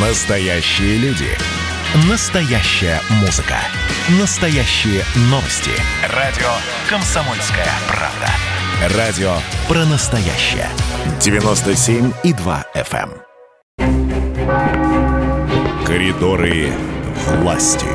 [0.00, 1.26] Настоящие люди.
[2.08, 3.56] Настоящая музыка.
[4.20, 5.72] Настоящие новости.
[6.14, 6.46] Радио
[6.88, 8.28] «Комсомольская правда».
[8.96, 9.32] Радио
[9.66, 10.68] про настоящее.
[11.18, 13.10] 97,2 FM.
[13.80, 15.84] эм.
[15.84, 16.70] Коридоры
[17.40, 17.88] власти.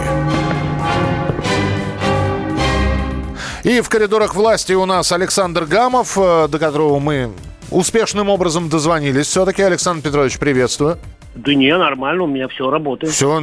[3.64, 7.32] И в коридорах власти у нас Александр Гамов, э, до которого мы
[7.72, 9.28] успешным образом дозвонились.
[9.28, 11.00] Все-таки, Александр Петрович, приветствую.
[11.36, 13.12] Да не, нормально, у меня все работает.
[13.12, 13.42] Все,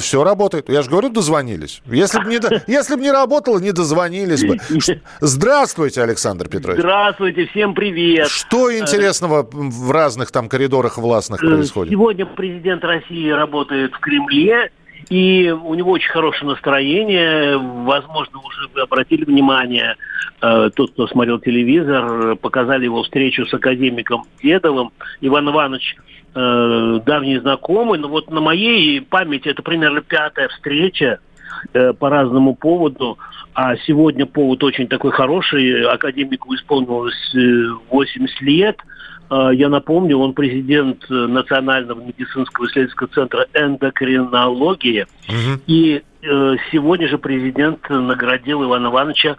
[0.00, 0.68] все работает.
[0.68, 1.80] Я же говорю, дозвонились.
[1.86, 2.40] Если бы не,
[2.72, 4.58] если б не работало, не дозвонились бы.
[5.20, 6.80] Здравствуйте, Александр Петрович.
[6.80, 8.28] Здравствуйте, всем привет.
[8.28, 11.92] Что интересного в разных там коридорах властных Э, происходит?
[11.92, 14.70] Сегодня президент России работает в Кремле,
[15.08, 17.56] и у него очень хорошее настроение.
[17.58, 19.96] Возможно, уже вы обратили внимание,
[20.40, 24.90] э, тот, кто смотрел телевизор, показали его встречу с академиком Дедовым.
[25.20, 25.96] Иван Иванович
[26.34, 31.18] э, давний знакомый, но вот на моей памяти это примерно пятая встреча
[31.72, 33.18] э, по разному поводу.
[33.54, 35.84] А сегодня повод очень такой хороший.
[35.84, 37.38] Академику исполнилось э,
[37.90, 38.78] 80 лет.
[39.30, 45.06] Э, Я напомню, он президент э, Национального медицинского исследовательского центра эндокринологии.
[45.28, 45.60] Мгм.
[45.66, 49.36] И э, сегодня же президент наградил Ивана Ивановича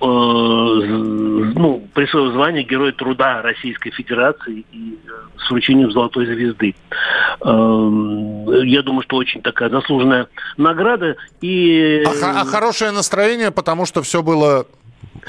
[0.00, 6.74] э, ну, присвоил звание Герой труда Российской Федерации и э, с вручением Золотой звезды.
[7.44, 11.16] Эм, Я думаю, что очень такая заслуженная награда.
[11.40, 14.66] И А, а хорошее настроение, потому что все было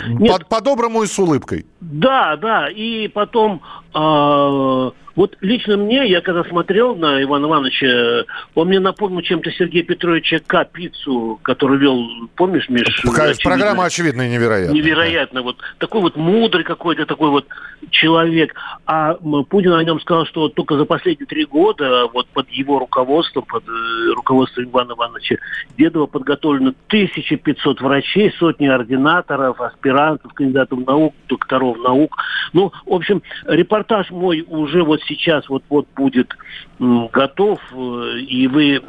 [0.07, 0.47] Нет.
[0.47, 1.65] по- по-доброму и с улыбкой.
[1.81, 3.61] Да, да, и потом,
[3.93, 8.25] а, вот лично мне, я когда смотрел на Ивана Ивановича,
[8.55, 12.03] он мне напомнил чем-то Сергея Петровича Капицу, который вел,
[12.35, 13.01] помнишь, Миш?
[13.03, 13.51] Какая «Очевидно»?
[13.51, 14.73] Программа очевидно и невероятно.
[14.73, 15.41] Невероятно.
[15.43, 17.45] Вот такой вот мудрый какой-то такой вот
[17.91, 18.55] человек.
[18.85, 19.13] А
[19.49, 23.43] Путин о нем сказал, что вот только за последние три года вот под его руководством,
[23.45, 25.35] под э, руководством Ивана Ивановича
[25.77, 32.17] Дедова подготовлено 1500 врачей, сотни ординаторов, аспирантов, кандидатов наук, докторов наук.
[32.53, 36.35] Ну, в общем, репортаж мой уже вот сейчас вот-вот будет
[36.79, 38.81] готов, э, и вы,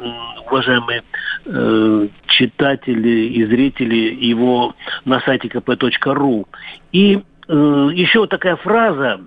[0.45, 1.03] уважаемые
[1.45, 4.75] э, читатели и зрители, его
[5.05, 6.45] на сайте kp.ru.
[6.91, 9.21] И э, еще такая фраза.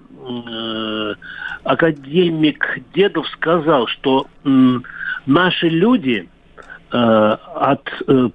[1.64, 4.26] академик Дедов сказал, что
[5.26, 6.28] наши люди
[6.90, 7.84] от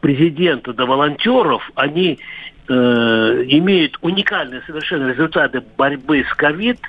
[0.01, 2.19] президента до волонтеров, они
[2.67, 6.79] имеют уникальные совершенно результаты борьбы с ковид.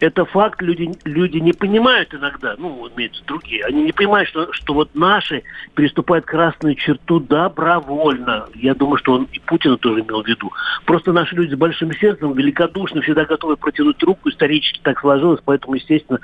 [0.00, 4.72] Это факт, люди, люди не понимают иногда, ну, имеются другие, они не понимают, что, что
[4.72, 5.42] вот наши
[5.74, 8.46] переступают красную черту добровольно.
[8.54, 10.50] Я думаю, что он и Путина тоже имел в виду.
[10.86, 15.74] Просто наши люди с большим сердцем, великодушны, всегда готовы протянуть руку, исторически так сложилось, поэтому,
[15.74, 16.18] естественно,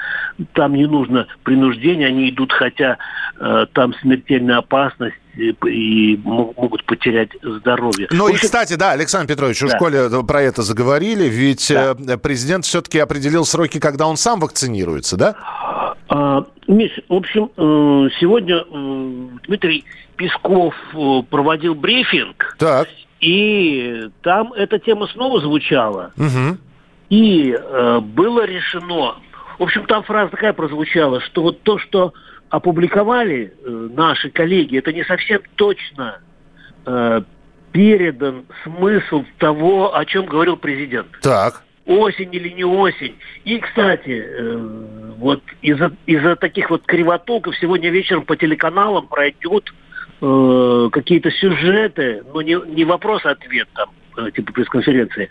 [0.55, 2.97] там не нужно принуждения, они идут, хотя
[3.39, 8.09] э, там смертельная опасность и, и мо- могут потерять здоровье.
[8.11, 9.77] Ну В и, кстати, да, Александр Петрович, в Да.
[9.77, 11.95] школе про это заговорили, ведь Да.
[12.09, 15.35] э, президент все-таки определил сроки, когда он сам вакцинируется, да?
[16.09, 19.85] А, Миш, в общем, э, сегодня э, Дмитрий
[20.17, 20.75] Песков
[21.31, 22.89] проводил брифинг, Так.
[23.21, 26.13] и там эта тема снова звучала.
[26.17, 26.59] Мгм.
[27.11, 29.17] И э, было решено,
[29.59, 32.15] в общем, там фраза такая прозвучала, что вот то, что
[32.51, 36.21] опубликовали э, наши коллеги, это не совсем точно
[36.87, 37.23] э,
[37.73, 41.63] передан смысл того, о чем говорил президент Так.
[41.85, 43.17] осень или не осень.
[43.45, 44.57] И, кстати, э,
[45.19, 49.75] вот из-за из таких вот кривотолков сегодня вечером по телеканалам пройдут
[50.21, 53.91] э, какие-то сюжеты, но не, не вопрос-ответ там,
[54.35, 55.29] типа пресс-конференции,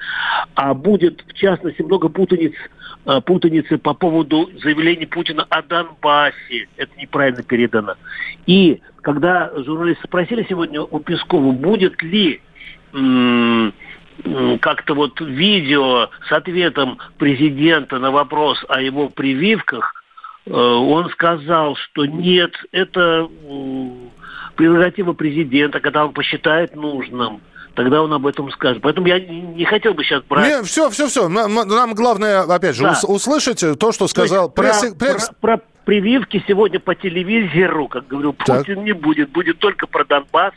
[0.55, 2.53] а будет, в частности, много путаниц,
[3.05, 6.67] э, путаницы по поводу заявлений Путина о Донбассе.
[6.77, 7.95] Это неправильно передано.
[8.45, 12.41] И когда журналисты спросили сегодня у Пескова, будет ли
[14.61, 19.93] как-то вот видео с ответом президента на вопрос о его прививках,
[20.45, 23.27] э, он сказал, что нет, это
[24.55, 27.41] прерогатива президента, когда он посчитает нужным,
[27.75, 28.81] тогда он об этом скажет.
[28.81, 30.47] Поэтому я не хотел бы сейчас брать...
[30.47, 31.27] Не, все, все, все.
[31.27, 32.91] Нам, нам главное, опять же, Да.
[32.93, 36.95] ус- услышать то, что То есть сказал про, пресс- пресс- про- про прививки сегодня по
[36.95, 38.59] телевизору, как говорил Так.
[38.59, 39.29] Путин, не будет.
[39.29, 40.53] Будет только про Донбасс,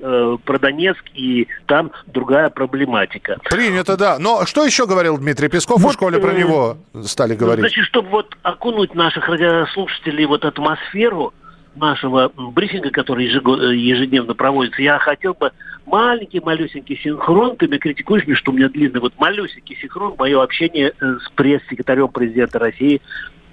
[0.00, 3.38] э, про Донецк, и там другая проблематика.
[3.44, 4.18] Принято, да.
[4.18, 5.78] Но что еще говорил Дмитрий Песков?
[5.78, 7.60] в Вот, школе про э, него стали Ну, говорить.
[7.62, 11.32] Значит, чтобы вот окунуть наших радиослушателей в вот атмосферу
[11.76, 15.52] нашего брифинга, который э, ежедневно проводится, я хотел бы
[15.86, 20.42] маленький малюсенький синхрон, ты меня критикуешь, мне, что у меня длинный, вот малюсенький синхрон, мое
[20.42, 23.00] общение э, с пресс-секретарем президента России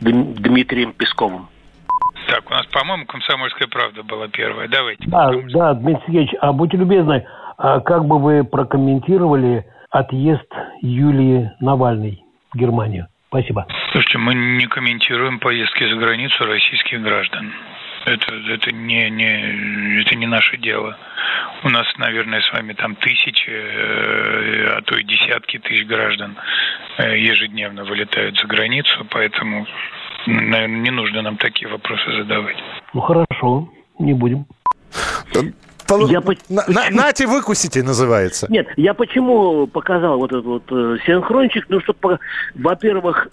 [0.01, 1.47] Дм- Дмитрием Песковым.
[2.27, 4.67] Так, у нас, по-моему, «Комсомольская правда» была первая.
[4.67, 5.03] Давайте.
[5.07, 7.25] Да, да, Дмитрий Сергеевич, а будьте любезны,
[7.57, 10.47] а как бы вы прокомментировали отъезд
[10.81, 12.23] Юлии Навальной
[12.53, 13.07] в Германию?
[13.29, 13.65] Спасибо.
[13.91, 17.51] Слушайте, мы не комментируем поездки за границу российских граждан.
[18.09, 20.97] Это, это, не, не, это не наше дело.
[21.63, 26.35] У нас, наверное, с вами там тысячи, э, а то и десятки тысяч граждан
[26.97, 29.67] э, ежедневно вылетают за границу, поэтому,
[30.25, 32.57] наверное, не нужно нам такие вопросы задавать.
[32.93, 33.69] Ну хорошо,
[33.99, 34.45] не будем.
[36.07, 36.33] Я по...
[36.49, 38.47] на, на, нате выкусите называется.
[38.49, 41.95] Нет, я почему показал вот этот вот э, синхрончик, ну, что,
[42.55, 43.27] во-первых,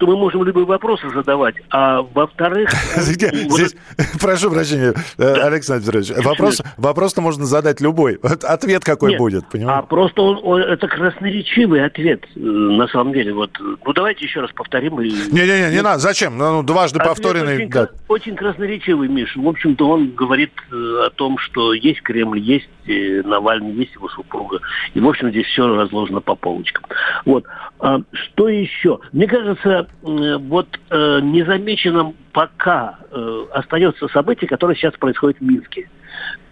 [0.00, 2.70] что мы можем любые вопросы задавать, а во-вторых...
[2.96, 3.76] Здесь,
[4.20, 8.18] прошу прощения, э, Александр Петрович, вопрос, вопрос-то можно задать любой.
[8.22, 9.80] Ответ какой будет, понимаете?
[9.80, 13.34] А просто он, он, это красноречивый ответ, э, на самом деле.
[13.34, 13.50] Вот.
[13.60, 14.98] Ну, давайте еще раз повторим.
[15.00, 16.38] Не-не-не, не надо, зачем?
[16.38, 17.56] Ну, дважды повторенный.
[17.56, 17.88] Очень, да.
[18.08, 19.36] очень красноречивый, Миш.
[19.36, 24.60] В общем-то, он говорит э, о том, что есть Кремль, есть Навальный, есть его супруга.
[24.94, 26.84] И, в общем, здесь все разложено по полочкам.
[27.24, 27.44] Вот.
[27.78, 28.98] А, что еще?
[29.12, 35.90] Мне кажется, вот э, незамеченным пока э, остается событие, которое сейчас происходит в Минске.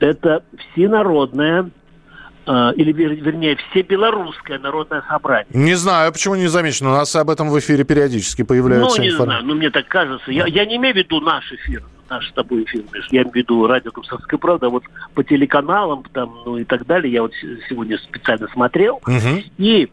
[0.01, 0.43] Это
[0.73, 1.71] всенародное
[2.47, 5.49] э, или, вернее, всебелорусское народное собрание.
[5.53, 6.91] Не знаю, почему не замечено.
[6.91, 9.41] У нас об этом в эфире периодически появляется Ну, не информация.
[9.41, 10.31] знаю, ну, мне так кажется.
[10.31, 13.37] Я, я не имею в виду наш эфир, наш с тобой эфир, я имею в
[13.37, 17.33] виду радио «Комсомольская правда», а вот по телеканалам там, ну и так далее, я вот
[17.69, 19.43] сегодня специально смотрел, угу.
[19.59, 19.91] и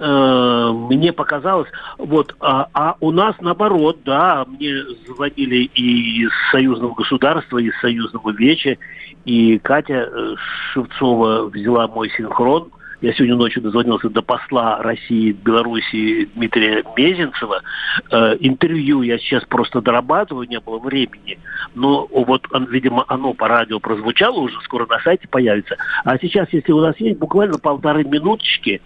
[0.00, 1.68] Э, мне показалось,
[1.98, 4.72] вот, а, а у нас наоборот, да, мне
[5.06, 8.76] звонили и из союзного государства, и из союзного веча,
[9.24, 10.34] и Катя э,
[10.72, 17.62] Шевцова взяла мой синхрон, я сегодня ночью дозвонился до посла России в Беларуси Дмитрия Мезенцева.
[18.10, 21.38] Э, интервью я сейчас просто дорабатываю, не было времени.
[21.76, 25.76] Но вот, он, видимо, оно по радио прозвучало уже, скоро на сайте появится.
[26.04, 28.82] А сейчас, если у нас есть буквально полторы минуточки,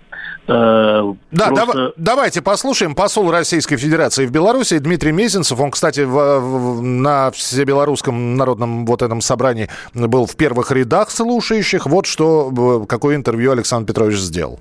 [0.46, 1.72] да, просто...
[1.72, 5.60] дав- давайте послушаем посол Российской Федерации в Беларуси Дмитрий Мезенцев.
[5.60, 11.86] Он, кстати, в, в, на всебелорусском народном вот этом собрании был в первых рядах слушающих.
[11.86, 14.58] Вот что, какое интервью Александр Петрович сделал.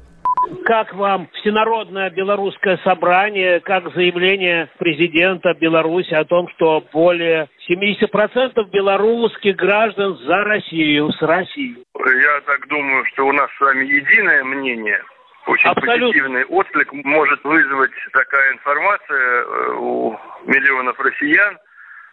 [0.65, 9.55] Как вам всенародное белорусское собрание, как заявление президента Беларуси о том, что более 70% белорусских
[9.55, 11.77] граждан за Россию, с Россией?
[11.95, 15.01] Я так думаю, что у нас с вами единое мнение–
[15.47, 16.07] очень Абсолютно.
[16.07, 21.57] позитивный отклик может вызвать такая информация э, у миллионов россиян.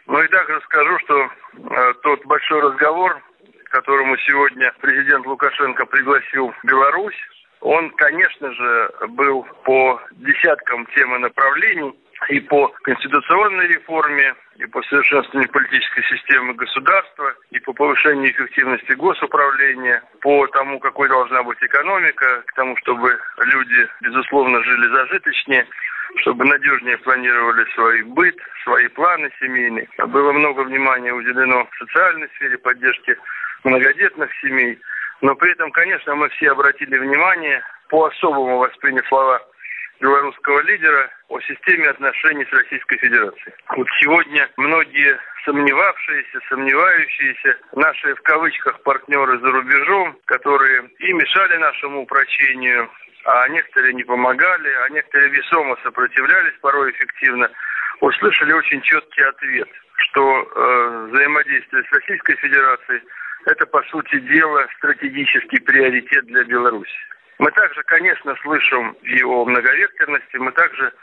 [0.07, 3.21] Но и также скажу, что э, тот большой разговор,
[3.65, 7.17] к которому сегодня президент Лукашенко пригласил Беларусь,
[7.61, 11.93] он, конечно же, был по десяткам тем и направлений,
[12.27, 20.03] и по конституционной реформе, и по совершенствованию политической системы государства, и по повышению эффективности госуправления,
[20.21, 25.65] по тому, какой должна быть экономика, к тому, чтобы люди, безусловно, жили зажиточнее,
[26.17, 29.87] чтобы надежнее планировали свой быт, свои планы семейные.
[30.07, 33.17] Было много внимания уделено социальной сфере поддержки
[33.63, 34.79] многодетных семей.
[35.21, 39.41] Но при этом, конечно, мы все обратили внимание, по-особому восприняв слова
[39.99, 43.53] белорусского лидера о системе отношений с Российской Федерацией.
[43.75, 52.03] Вот сегодня многие сомневавшиеся, сомневающиеся, наши в кавычках партнеры за рубежом, которые и мешали нашему
[52.03, 52.89] упрочению,
[53.25, 57.49] а некоторые не помогали, а некоторые весомо сопротивлялись порой эффективно,
[58.01, 63.01] услышали очень четкий ответ, что э, взаимодействие с Российской Федерацией
[63.45, 66.99] это, по сути дела, стратегический приоритет для Беларуси.
[67.39, 70.93] Мы также, конечно, слышим и о многовекторности, мы также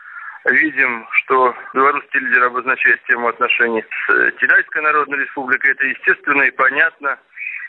[0.45, 5.73] видим, что белорусский лидер обозначает тему отношений с Китайской Народной Республикой.
[5.73, 7.19] Это естественно и понятно.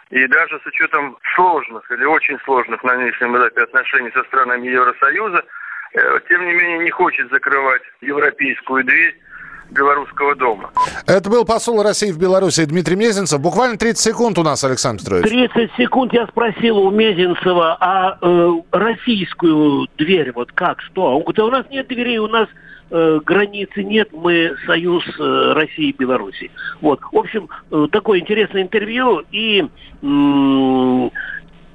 [0.10, 5.44] И даже с учетом сложных или очень сложных на нынешнем этапе отношений со странами Евросоюза,
[5.94, 9.18] э, тем не менее не хочет закрывать европейскую дверь
[9.72, 10.72] Белорусского дома.
[11.06, 13.40] Это был посол России в Беларуси Дмитрий Мезенцев.
[13.42, 15.30] Буквально 30 секунд у нас, Александр Петрович.
[15.30, 21.16] 30 секунд я спросил у Мезенцева, а э, российскую дверь, вот как, что?
[21.16, 22.48] Он говорит, а у нас нет дверей, у нас
[22.90, 26.52] э, границы нет, мы союз э, России и Беларуси.
[26.82, 29.68] Вот, в общем, э, такое интересное интервью, и
[30.02, 31.10] э,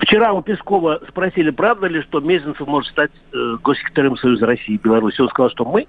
[0.03, 4.79] Вчера у Пескова спросили, правда ли, что Мезенцев может стать э, госсекретарем Союза России и
[4.79, 5.21] Беларуси.
[5.21, 5.87] Он сказал, что мы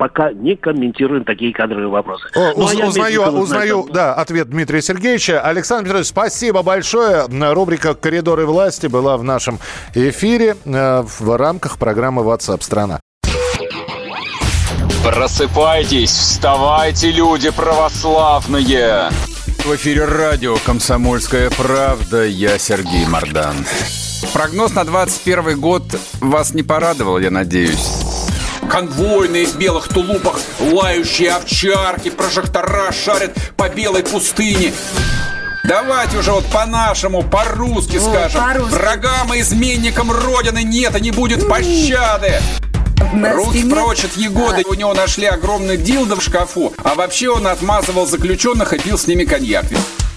[0.00, 2.24] пока не комментируем такие кадровые вопросы.
[2.34, 5.42] О, ну, уз, а узнаю, узнаю, да, ответ Дмитрия Сергеевича.
[5.42, 7.26] Александр Петрович, спасибо большое.
[7.28, 9.58] Рубрика «Коридоры власти» была в нашем
[9.94, 12.98] эфире э, в рамках программы WhatsApp страна».
[15.04, 19.10] Просыпайтесь, вставайте, люди православные!
[19.66, 22.24] В эфире радио «Комсомольская правда».
[22.24, 23.54] Я Сергей Мордан.
[24.32, 25.82] Прогноз на 21 год
[26.20, 28.09] вас не порадовал, я надеюсь.
[28.70, 34.72] Конвойные в белых тулупах, лающие овчарки, прожектора шарят по белой пустыне.
[35.64, 38.40] Давайте уже вот по-нашему, по-русски О, скажем.
[38.40, 42.40] По Врагам и изменникам Родины нет и не будет пощады.
[43.34, 44.62] Руки прочь от Егоды.
[44.68, 46.72] У него нашли огромный дилдо в шкафу.
[46.84, 49.66] А вообще он отмазывал заключенных и пил с ними коньяк.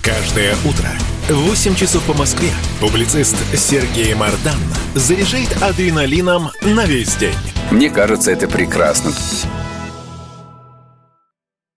[0.04, 0.90] Каждое утро
[1.28, 4.60] в 8 часов по Москве публицист Сергей Мардан
[4.94, 7.53] заряжает адреналином на весь день.
[7.72, 9.12] Мне кажется, это прекрасно.